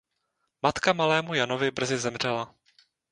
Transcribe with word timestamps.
Matka 0.61 0.93
malému 0.93 1.33
Janovi 1.35 1.71
brzy 1.71 1.97
zemřela. 1.97 2.55